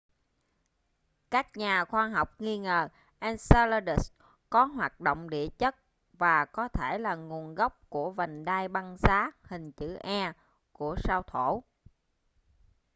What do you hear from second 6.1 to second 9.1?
và có thể là nguồn gốc của vành đai băng